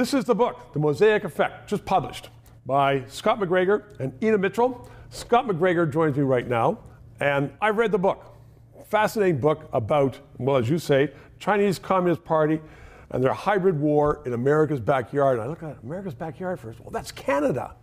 [0.00, 2.30] This is the book, The Mosaic Effect, just published
[2.64, 4.88] by Scott McGregor and Ina Mitchell.
[5.10, 6.78] Scott McGregor joins me right now,
[7.20, 8.34] and I've read the book.
[8.86, 12.62] Fascinating book about, well, as you say, Chinese Communist Party
[13.10, 15.34] and their hybrid war in America's backyard.
[15.34, 16.80] And I look at America's backyard first.
[16.80, 17.74] Well, that's Canada.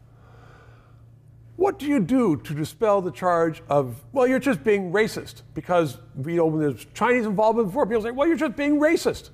[1.55, 5.43] What do you do to dispel the charge of, well, you're just being racist?
[5.54, 9.29] Because, you know, when there's Chinese involvement before, people say, well, you're just being racist.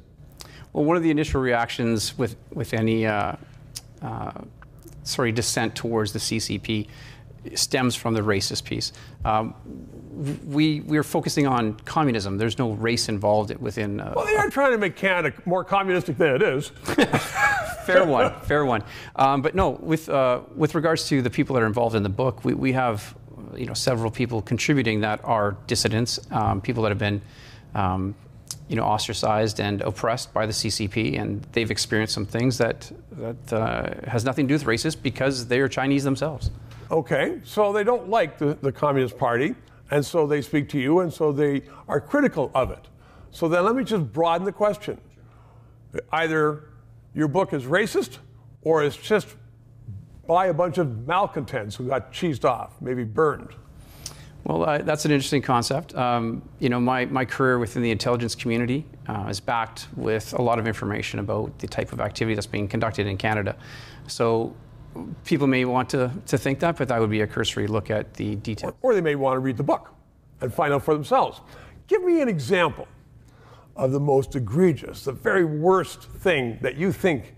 [0.74, 3.36] Well, one of the initial reactions with, with any uh,
[4.02, 4.32] uh,
[5.04, 6.88] sorry, dissent towards the CCP
[7.56, 8.94] stems from the racist piece.
[9.26, 9.54] Um,
[10.48, 12.38] we we're focusing on communism.
[12.38, 14.00] There's no race involved within.
[14.00, 16.68] Uh, well, they are trying to make Canada more communistic than it is.
[17.86, 18.84] fair one, fair one.
[19.16, 22.10] Um, but no, with uh, with regards to the people that are involved in the
[22.10, 23.16] book, we, we have
[23.56, 27.22] you know several people contributing that are dissidents, um, people that have been.
[28.68, 33.54] You know, ostracized and oppressed by the CCP, and they've experienced some things that that
[33.54, 36.52] uh, has nothing to do with racist because they are Chinese themselves.
[36.92, 39.56] Okay, so they don't like the, the Communist Party,
[39.90, 42.88] and so they speak to you, and so they are critical of it.
[43.32, 45.00] So then let me just broaden the question.
[46.12, 46.70] Either
[47.14, 48.18] your book is racist,
[48.62, 49.28] or it's just
[50.28, 53.50] by a bunch of malcontents who got cheesed off, maybe burned.
[54.44, 55.96] Well, uh, that's an interesting concept.
[55.96, 60.42] Um, you know, my, my career within the intelligence community uh, is backed with a
[60.42, 63.56] lot of information about the type of activity that's being conducted in Canada.
[64.08, 64.54] So
[65.24, 68.14] people may want to, to think that, but that would be a cursory look at
[68.16, 68.74] the details.
[68.82, 69.94] Or, or they may want to read the book
[70.42, 71.40] and find out for themselves.
[71.88, 72.88] Give me an example
[73.78, 77.34] of the most egregious, the very worst thing that you think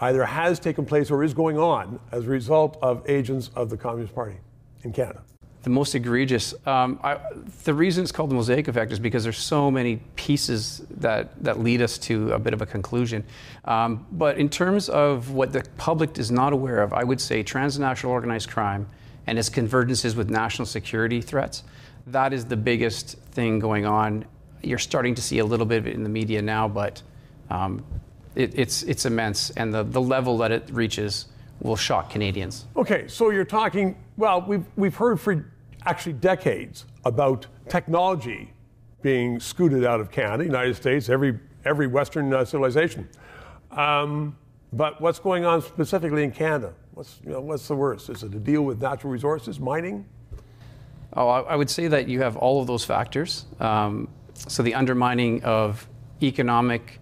[0.00, 3.76] either has taken place or is going on as a result of agents of the
[3.76, 4.36] Communist Party
[4.84, 5.22] in Canada
[5.66, 6.54] the most egregious.
[6.64, 7.18] Um, I,
[7.64, 11.58] the reason it's called the mosaic effect is because there's so many pieces that, that
[11.58, 13.24] lead us to a bit of a conclusion.
[13.64, 17.42] Um, but in terms of what the public is not aware of, I would say
[17.42, 18.86] transnational organized crime
[19.26, 21.64] and its convergences with national security threats,
[22.06, 24.24] that is the biggest thing going on.
[24.62, 27.02] You're starting to see a little bit of it in the media now, but
[27.50, 27.84] um,
[28.36, 29.50] it, it's, it's immense.
[29.50, 31.26] And the, the level that it reaches
[31.58, 32.66] will shock Canadians.
[32.76, 35.52] Okay, so you're talking, well, we've, we've heard for
[35.86, 38.52] actually decades about technology
[39.02, 43.08] being scooted out of Canada, United States, every, every Western uh, civilization.
[43.70, 44.36] Um,
[44.72, 46.74] but what's going on specifically in Canada?
[46.94, 48.10] What's, you know, what's the worst?
[48.10, 50.04] Is it to deal with natural resources, mining?
[51.12, 53.46] Oh, I, I would say that you have all of those factors.
[53.60, 55.88] Um, so the undermining of
[56.22, 57.00] economic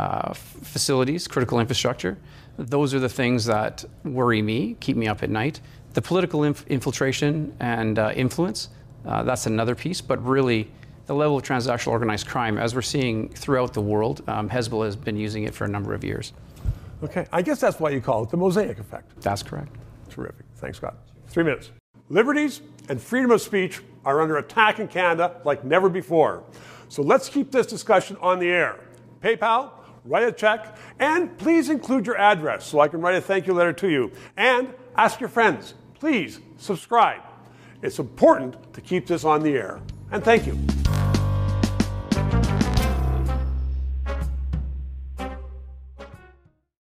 [0.00, 2.16] uh, facilities, critical infrastructure,
[2.56, 5.60] those are the things that worry me, keep me up at night.
[5.92, 8.68] The political inf- infiltration and uh, influence,
[9.04, 10.70] uh, that's another piece, but really
[11.06, 14.96] the level of transnational organized crime, as we're seeing throughout the world, um, Hezbollah has
[14.96, 16.32] been using it for a number of years.
[17.02, 19.20] Okay, I guess that's why you call it the mosaic effect.
[19.20, 19.74] That's correct.
[20.08, 20.46] Terrific.
[20.56, 20.96] Thanks, Scott.
[21.28, 21.72] Three minutes.
[22.08, 26.44] Liberties and freedom of speech are under attack in Canada like never before.
[26.88, 28.80] So let's keep this discussion on the air.
[29.22, 29.72] PayPal,
[30.04, 33.54] write a check, and please include your address so I can write a thank you
[33.54, 34.12] letter to you.
[34.36, 37.20] And ask your friends please subscribe.
[37.82, 39.80] It's important to keep this on the air.
[40.10, 40.58] And thank you.